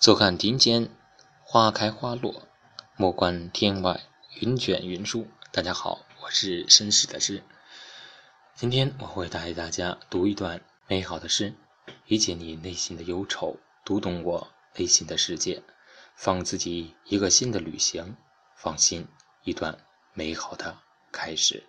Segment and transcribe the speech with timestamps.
[0.00, 0.90] 坐看庭间
[1.42, 2.46] 花开花落，
[2.96, 4.00] 莫观天外
[4.38, 5.26] 云卷云舒。
[5.50, 7.42] 大家好，我是绅士的诗。
[8.54, 11.52] 今天我会带大家读一段美好的诗，
[12.06, 15.64] 理解你内心的忧愁，读懂我内心的世界，
[16.14, 18.16] 放自己一个新的旅行，
[18.56, 19.08] 放心，
[19.42, 19.80] 一段
[20.14, 20.78] 美好的
[21.10, 21.64] 开始。